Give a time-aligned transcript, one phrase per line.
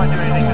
[0.00, 0.49] wondering